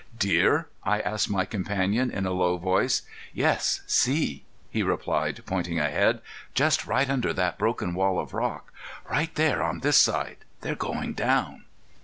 "Deer?" 0.17 0.67
I 0.83 0.99
asked 0.99 1.29
my 1.29 1.45
companion 1.45 2.09
in 2.09 2.25
a 2.25 2.31
low 2.31 2.57
voice. 2.57 3.03
"Yes; 3.35 3.81
see," 3.85 4.45
he 4.71 4.81
replied, 4.81 5.43
pointing 5.45 5.77
ahead, 5.77 6.21
"just 6.55 6.87
right 6.87 7.07
under 7.07 7.33
that 7.33 7.59
broken 7.59 7.93
wall 7.93 8.19
of 8.19 8.33
rock; 8.33 8.73
right 9.11 9.35
there 9.35 9.61
on 9.61 9.81
this 9.81 9.97
side; 9.97 10.37
they're 10.61 10.73
going 10.73 11.13
down." 11.13 11.65